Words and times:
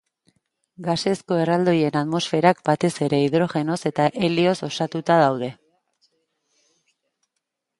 Gasezko 0.85 1.35
erraldoien 1.41 1.97
atmosferak 1.99 2.63
batez 2.69 2.91
ere 3.09 3.19
hidrogenoz 3.25 3.77
eta 3.91 4.07
helioz 4.23 4.57
osatuta 4.69 5.19
daude. 5.25 5.51